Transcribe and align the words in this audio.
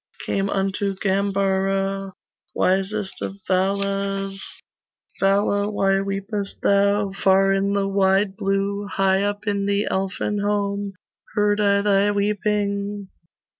Came 0.25 0.49
unto 0.49 0.95
Gambara, 0.95 2.13
Wisest 2.55 3.21
of 3.21 3.35
Valas 3.47 4.41
'Vala, 5.19 5.69
why 5.69 6.01
weepest 6.01 6.59
thou 6.63 7.11
Far 7.11 7.53
in 7.53 7.73
the 7.73 7.87
wide 7.87 8.35
blue, 8.35 8.87
High 8.87 9.21
up 9.21 9.45
in 9.45 9.67
the 9.67 9.85
Elfin 9.91 10.39
home, 10.39 10.93
Heard 11.35 11.61
I 11.61 11.81
thy 11.83 12.09
weeping. 12.09 13.09